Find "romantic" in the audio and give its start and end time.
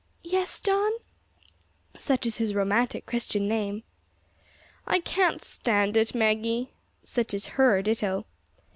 2.55-3.05